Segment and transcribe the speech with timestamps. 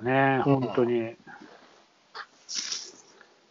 [0.00, 0.60] ね、うん。
[0.60, 1.16] 本当に。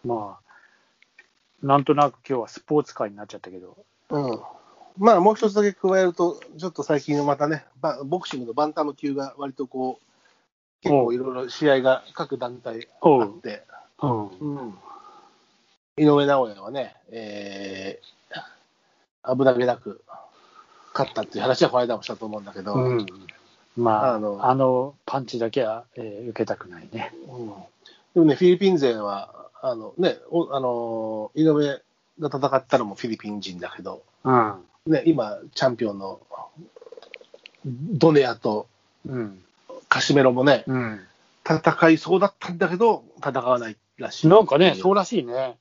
[0.03, 3.77] まあ、なんとなく今日はスポーツ界になっちゃったけど、
[4.09, 4.39] うん。
[4.97, 10.05] まあ、もう一つだけ加えると、ちょっと最近またね、バボクシングのバンタム級が割とこう、
[10.81, 13.63] 結構いろいろ試合が各団体あって、
[14.01, 14.77] うん、うん。
[15.97, 20.01] 井上尚弥はね、えー、危なげなく
[20.93, 23.05] 勝ったっていう話はこの間もしたと思うんだけど、うん、
[23.75, 27.13] まあ、ああののパンチだけは、えー受けたくないね。
[27.27, 27.53] うん
[28.13, 31.81] でもね、フィリピン勢は、あのね、おあの井上
[32.19, 34.53] が戦ったのもフィリピン人だけど、うん、
[34.87, 36.21] ね、今、チャンピオンの
[37.65, 38.67] ドネアと
[39.07, 39.39] うん、
[39.87, 40.99] カシメロもね、うん。
[41.47, 44.27] 戦いそうだったんだけど、戦わないらしい。
[44.27, 45.57] なんかね、そうらしいね。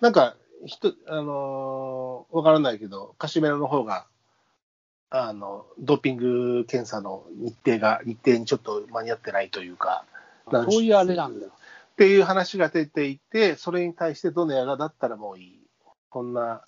[0.00, 0.34] なんか、
[0.66, 4.06] ひとあのーわからないけど、カシメロの方が、
[5.10, 10.04] あの、ドーピング検査の日程が、日程にちょっと間に合ってないというか、
[10.50, 11.46] そういうあれなんだ。
[11.46, 11.50] っ
[11.96, 15.56] ていう話が出ていて、それに対してドネアがだったらもういい。
[16.08, 16.62] こんな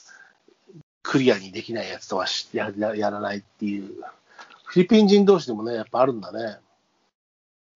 [1.03, 3.89] クリアにできないやつとはしやややらないっていう。
[4.65, 6.59] フィリピン人同士でもね、やっぱあるんだね。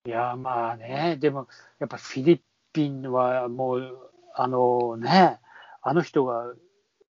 [0.06, 2.40] いや、まあね、でも、やっぱフィリ
[2.72, 5.38] ピンはもう、あのね、
[5.82, 6.52] あの人が、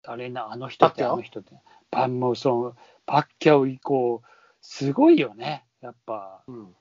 [0.06, 1.54] あれな、あの人ってあの人って、
[1.92, 2.76] パンもその、
[3.10, 4.22] パッキャオ以降、
[4.62, 6.44] すごいよね、やっぱ。
[6.48, 6.76] うん。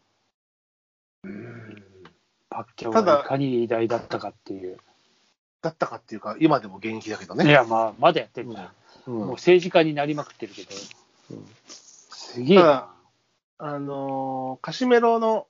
[1.24, 1.84] うん
[2.50, 4.76] パッキャオがいかに偉大だったかっていう。
[5.62, 7.46] だったかっていうか、今でも現役だけどね。
[7.46, 8.72] いや、まあ、まだやってるから、
[9.06, 10.68] うんもう政治家になりまくってるけど、
[11.30, 12.92] うんすげえあ
[13.60, 15.46] のーカシメロの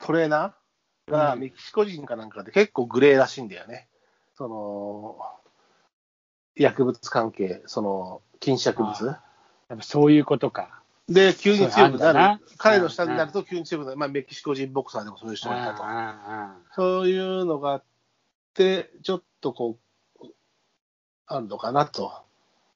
[0.00, 3.88] トレーナーがうんメキシコ人かなんかで結構グレーらしいんだよね。
[4.36, 5.16] その、
[6.58, 9.06] 薬物関係、その、禁止薬物？
[9.06, 9.12] や
[9.74, 10.82] っぱそういうことか。
[11.08, 12.40] で、急に強くなるな。
[12.58, 13.96] 彼の下になると急に強くなる。
[13.96, 15.82] まあ、メキシコ人ボクサーでもそういう人がいたと。
[15.84, 17.82] あそういうのがあっ
[18.54, 19.78] て、ちょっとこ
[20.20, 20.26] う、
[21.26, 22.10] あるのかなと。
[22.10, 22.22] あ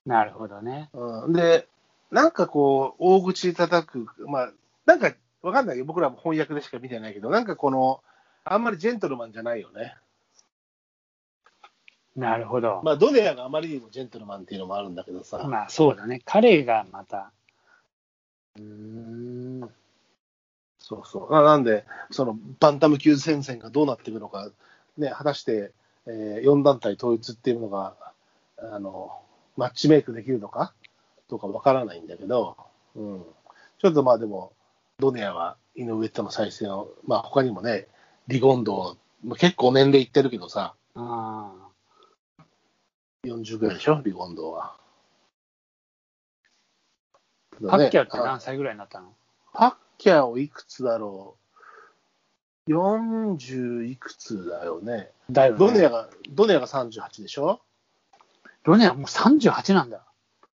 [0.06, 0.91] なるほどね。
[0.94, 1.69] うん、で、
[2.10, 4.53] なんかこう、大口叩く、まあ、
[4.87, 5.84] なんかわかんないよ。
[5.84, 8.03] 僕らも翻訳でしか見てないけど、なんかこの、
[8.44, 9.94] あんまりジェントルマンじゃないよね。
[12.17, 12.83] なるほど。
[12.84, 15.43] まあ、ドネアがあまりにもジェントルマンっていうのもあるんだけどさ。
[15.49, 16.21] まあそうだね。
[16.25, 17.33] 彼がまた。
[18.56, 19.71] うーん。
[20.78, 21.33] そうそう。
[21.33, 24.51] ななんで、その、バンタム級戦線がどうなっていくのか、
[24.99, 25.72] ね、果たして、
[26.06, 27.95] え4団体統一っていうのが、
[28.59, 29.12] あの、
[29.56, 30.75] マッチメイクできるのか
[31.28, 32.56] どうかわからないんだけど、
[32.97, 33.25] うん。
[33.78, 34.53] ちょっとまあでも、
[34.99, 37.87] ドネアは井上との再戦を、まあ他にもね、
[38.28, 41.62] リゴンド、まあ結構年齢いってるけどさ、あ
[43.25, 44.75] 40ぐらいでしょ、リゴンドは。
[47.65, 47.71] あ。
[47.71, 49.12] パッキャオってあ何歳ぐらいになったの？
[49.53, 51.37] パッキャオいくつだろ
[52.66, 55.10] う ?40 いくつだよね。
[55.31, 55.59] だよね。
[55.59, 57.60] ドネアが、ドネアが38でしょ？
[58.65, 60.04] ドネアもう38なんだ。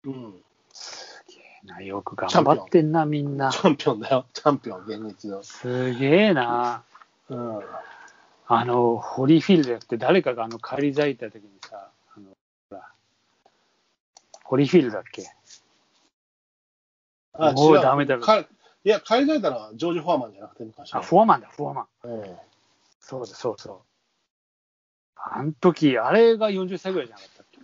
[0.04, 0.34] うん。
[0.72, 1.81] すげえな。
[1.83, 3.59] よく頑張ってんな、みんなチ。
[3.59, 4.27] ャンピオンだよ。
[4.33, 5.44] チャンピオン、現役の。
[5.44, 6.83] すげえな。
[7.28, 7.60] うん。
[8.48, 11.91] あの、ホリーフィールドやって誰かがあの、帰り咲いた時にさ、
[14.49, 15.27] ホリーフィールドだっけ？
[17.34, 18.47] あ、もうダメだろかい
[18.89, 21.03] や、海外だのはジョージ・フォアマンじゃなくて昔あ、は。
[21.05, 21.87] フォアマンだ、フォアマン。
[22.05, 22.37] うん
[23.01, 23.79] そうだ、そうそう。
[25.17, 27.61] あの時、あれが40歳ぐらいじゃなかったっけ？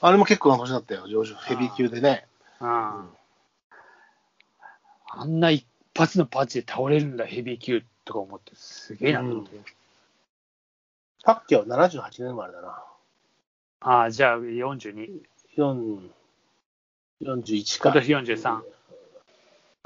[0.00, 2.26] あれも結構な年だったよ、ジョージ、ヘビー級でね。
[2.60, 3.04] あ
[5.08, 9.58] あんな一発のパンチで倒れるんだ、ヘビー級とか思って、すげえなと思って。
[11.24, 12.82] パッキャオ78年生まれだな。
[13.80, 15.22] ああ、じゃあ42。
[15.56, 15.98] 4
[17.22, 17.90] 41か。
[17.90, 18.60] 今年43。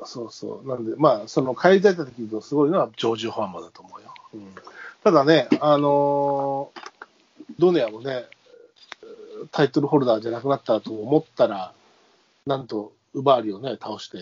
[0.05, 0.69] そうそう。
[0.69, 4.15] なんで、まあ、その帰り咲いた時のすごいのはジョージ・フォアマンだと思うよ。
[4.35, 4.55] うん
[5.03, 6.91] ただね、あのー
[7.59, 8.27] ドネアもね、
[9.51, 11.73] タイトルホルダーじゃなくなったと思ったら、
[12.47, 14.19] なんと、ウバーリをね、倒して、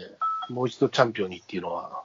[0.48, 2.02] もう一度チャンピオンにっていうのは、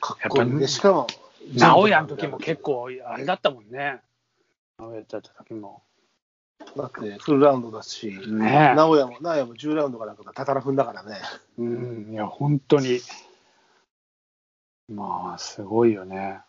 [0.00, 0.68] かっこいいね。
[0.68, 1.06] しかも、
[1.54, 4.00] 直哉の時も結構、あれだったもんね。
[4.78, 5.82] 直哉だった時も。
[6.76, 11.16] だってフルラウンドだし、ね直哉も、直哉も10ラウンドかなんかたたら踏んだからね。
[11.58, 13.00] うん、いや、本当に。
[14.88, 16.40] まあ、すごいよね。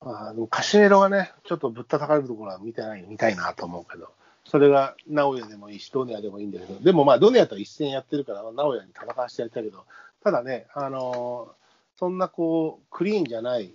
[0.00, 4.12] まあ、でもカシメロがね、ちょっとぶったたかれるところは見てない、見たいなと思うけど、
[4.44, 9.84] それが直哉でもいいし、ドネアでもいいんだけど、でもまあ、ドネアと一戦やってるから、直哉に戦わせてやりたいけど、
[10.22, 11.64] ただね、あのー
[11.96, 13.72] そんなこう、クリーンじゃない、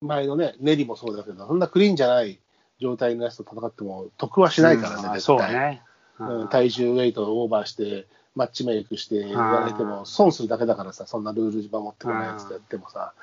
[0.00, 2.38] 前のね、ネリもそうだけど、そんなクリーンじゃない
[2.80, 5.20] 状態のやつと戦っても得はしないからね、うん絶対。
[5.20, 5.82] そうね。
[6.18, 13.14] うん、体重ウェイトをオーバーして、マッチメイクして言われても、損するだけだからさ、そんなルール守ってこないやつやってもさ、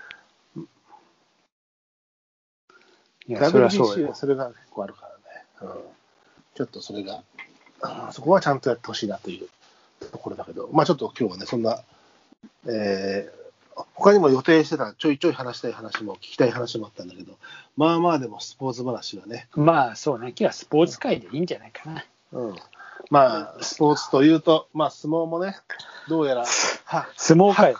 [3.27, 4.15] いや、それはそう WBC よは。
[4.15, 5.07] それが結構あるか
[5.61, 5.81] らね、うん、
[6.55, 7.23] ちょっとそれが、
[7.81, 9.47] あそこはちゃんとやってほしいなという
[10.11, 11.79] ところだけど、まあちょっと今日はね、そんな、
[12.67, 13.42] えー
[13.95, 17.37] 他にも予定してたちょいちょい話したい話も聞きたい話もあったんだけど、
[17.77, 22.05] まあまあでもスポーツ話がね、まあそうね、今日はスポーツ界でいいんじゃないかな。
[22.31, 22.55] うん、
[23.09, 25.57] まあスポーツというと、まあ相撲もね、
[26.07, 26.45] どうやら、
[26.85, 27.75] は相撲界。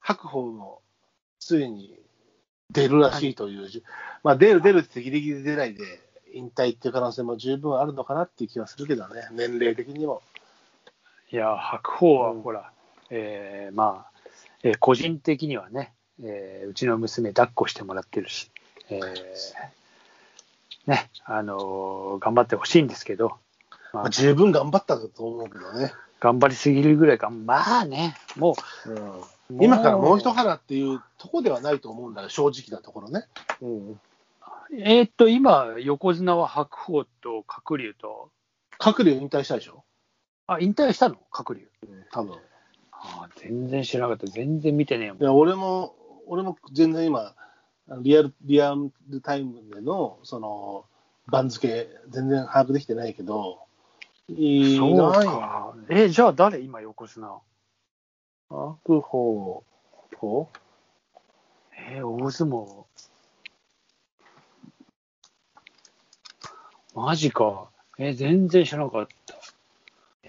[0.00, 0.80] 白鵬も
[1.38, 1.94] ついに
[2.70, 3.68] 出るらしいという、
[4.24, 5.82] まあ出る出るってギリギリ出ないで、
[6.32, 10.22] 引退っていう可能性も十分あるのかなっていう気はするけどね、年齢的にも。
[11.32, 12.72] いや、白鵬はうんほら、
[13.10, 14.09] えーまあ、
[14.62, 15.92] えー個人的にはね、
[16.22, 18.50] えーうちの娘抱っこしてもらってるし、
[18.88, 19.14] えー
[20.86, 23.28] ね、あのー頑張ってほしいんですけど、
[23.92, 25.92] まあまあ、十分頑張ったと思うけどね。
[26.20, 28.54] 頑張りすぎるぐらいが、まあね、も
[28.84, 29.20] うん
[29.58, 33.24] う、今からもう一花っていうとこではないと思うんだよ、正直なところね。
[33.62, 34.00] うん、
[34.74, 38.30] えーっと、今、横綱は白鵬と鶴竜と、
[38.78, 39.82] 鶴竜引退したでしょ、
[40.46, 41.16] あ、引退したの？
[41.32, 41.68] 鶴竜。
[41.88, 42.36] うん、多分
[43.02, 44.26] あー全然知らなかった。
[44.26, 45.24] 全然見てねえもんい。
[45.24, 45.94] や俺も、
[46.26, 47.34] 俺も全然今、
[48.02, 48.74] リアルリア
[49.08, 50.84] ルタイムでのその
[51.26, 53.58] 番付、全然把握できてないけど、
[54.28, 55.74] いそうか。
[55.88, 56.60] え、じゃあ誰？
[56.60, 57.40] 今横綱
[58.48, 59.64] 白鵬？
[60.20, 60.48] と、
[61.76, 62.84] えー大相撲。
[66.94, 67.70] マジか。
[67.98, 69.34] えー全然知らなかった。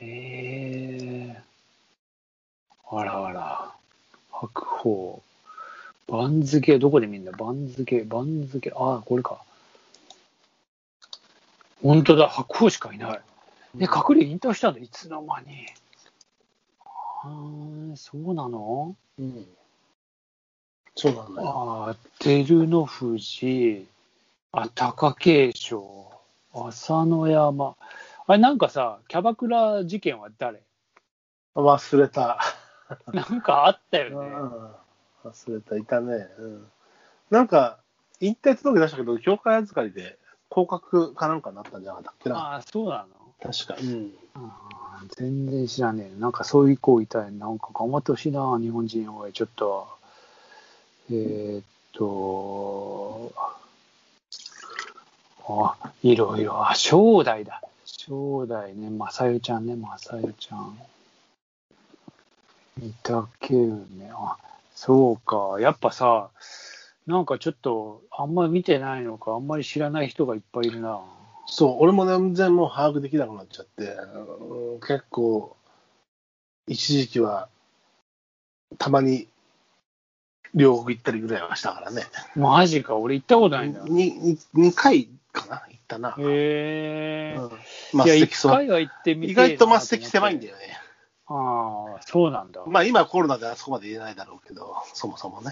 [0.03, 0.80] えー、
[2.91, 3.71] あらあら。
[4.31, 5.21] 白鵬。
[6.07, 9.41] 番付、どこで見るんだ番付、番付、ああ、これか。
[11.81, 13.21] 本当だ、白鵬しかいない。
[13.79, 15.65] え、隠れ引退したんだ、いつの間に。
[17.23, 18.95] あーそうなの？
[19.19, 19.47] うん、
[20.95, 21.47] そうなんだよ。
[21.49, 23.87] ああ、照ノ富士、
[24.51, 25.81] あ、貴景勝、
[26.53, 27.75] 朝乃山。
[28.27, 30.61] あれ、なんかさ、キャバクラ事件は誰？
[31.55, 32.39] 忘れた。
[33.13, 34.27] なんかあったよね。
[34.27, 34.75] うん
[35.23, 36.27] 忘れた、いたね。
[36.39, 36.71] うん、
[37.29, 37.77] なんか、
[38.19, 40.17] 引退届出したけど、協会預かりで
[40.49, 42.37] 降格かなんかになったんじゃなかったっけな。
[42.37, 43.51] ああ、そうなの？
[43.51, 43.75] 確か。
[43.79, 44.13] うん。
[45.09, 46.19] 全然知らねえ。
[46.19, 47.31] なんかそういう子いたい。
[47.31, 49.31] なんか頑張ってほしいな、日本人は。
[49.31, 49.87] ちょっと。
[51.11, 53.31] えーっと、
[55.47, 56.67] あ、いろいろ。
[56.69, 57.61] あ、正代だ。
[57.85, 60.79] 正代ね、正代ちゃんね、正代ちゃん。
[62.79, 64.09] 御嶽海。
[64.13, 64.37] あ、
[64.75, 65.59] そうか。
[65.59, 66.29] やっぱさ、
[67.07, 71.01] なんかちょっと、あんまり見てないのか、あんまり知らない人がいっぱいいるな。
[71.47, 75.55] そう、俺も全然もう把握できなくなっちゃって、うん結構、
[76.67, 77.49] 一時期は、
[78.77, 79.27] たまに、
[80.53, 82.03] 両国行ったりぐらいはしたからね。
[82.35, 83.83] マジか、俺行ったことないんだ。
[83.83, 86.15] にに2回かな、行ったな。
[86.17, 87.37] へえ。
[87.37, 90.53] うんいや、末席そう一回は行ってみて意外と末席狭いんだよ。
[90.53, 90.80] よね。
[91.33, 92.61] ああ、そうなんだ。
[92.67, 95.51] まあ今コロナであそこまで言えないだろうけど、そもそもね。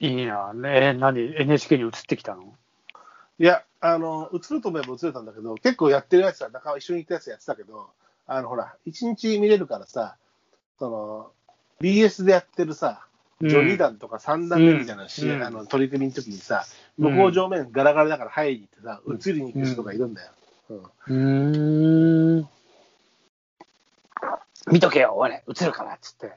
[0.00, 0.52] いいな。
[0.52, 2.54] ね何 ?NHK に移ってきたの？
[3.38, 7.88] いや、あの、映ると思えば映れたんだけど、結構やってるやつは、仲間一緒に行ったやつやってたけど、
[8.26, 10.16] あの、ほら、一日見れるからさ、
[10.78, 11.30] その、
[11.80, 13.06] BS でやってるさ、
[13.40, 16.64] 序二段とか三段目みたいなし、うんあの取り組みの時にさ、
[16.96, 20.30] 向こう上面ガラガラだから入りに行ってさ、うん映りに行く人がいるんだよ。
[20.70, 22.48] うんうーん。
[24.70, 26.32] 見とけよ、俺、映るからっつって。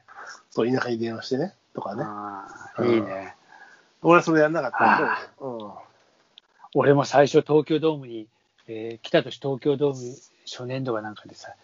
[0.50, 2.02] そう、田舎に電話してね、とかね。
[2.04, 3.34] ああ、いいね。
[4.02, 5.72] 俺はそれやんなかったけど、うん。
[6.74, 8.26] 俺も最初東京ドームに、
[8.66, 11.54] えー来た年東京ドーム初年度かなんかでさ、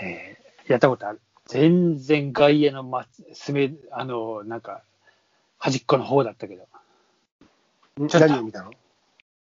[0.00, 1.20] えーやったことある。
[1.46, 4.82] 全然外野の、ま、すめ、あの、なんか、
[5.58, 6.66] 端っこの方だったけど、
[7.98, 8.70] 何を見たの？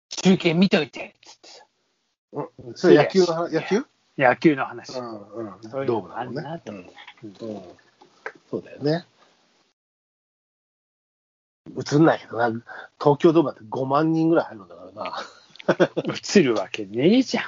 [0.09, 1.65] 中継見といてっつってさ、
[2.33, 3.85] うんそれ野球の話、野球？
[4.21, 4.99] 野球の話。
[4.99, 5.63] うんうん。
[5.63, 6.63] そういうのドームだもんあるなね。
[6.67, 7.35] うんん
[8.51, 9.07] そうだよね。
[11.77, 12.49] 映んないけどな、
[13.01, 16.15] 東京ドームだって5万人ぐらい入るんだからな。
[16.37, 17.45] 映るわけねえじゃん。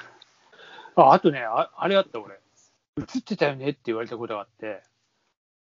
[0.97, 2.35] あ、あとね、ああれあった俺。
[2.99, 4.83] 映ってたよねって言われたことがあって、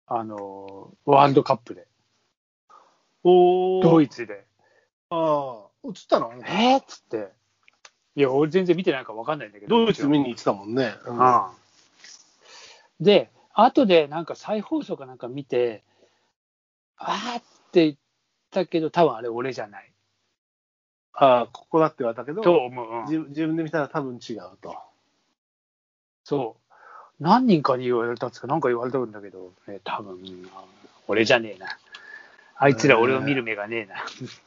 [0.07, 1.87] あの、ワールドカップで、
[3.23, 4.45] おドイツで。
[5.09, 6.31] ああ、映ったの？
[6.45, 7.31] えー、っつって。
[8.15, 9.85] いや、俺全然見てないから分かんないんだけど。
[9.85, 10.93] ドイツ見に行ってたもんね。
[11.05, 11.65] うん
[13.01, 15.83] で、後でなんか再放送かなんか見て、
[16.97, 17.95] あーって言っ
[18.51, 19.91] たけど、多分あれ俺じゃない。
[21.13, 22.89] ああ、ここだって言われたけど、と思う。
[22.89, 24.77] うん自分自分で見たら多分違うと。
[26.23, 26.73] そう。
[27.19, 30.19] 何人かに言われたっつか、なんか言われたんだけど、ね、多分、
[31.07, 31.77] 俺じゃねえな。
[32.57, 33.95] あいつら俺を見る目がねえな。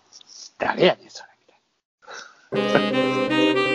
[0.58, 1.30] 誰やねん、それ。
[2.52, 3.67] Thank you.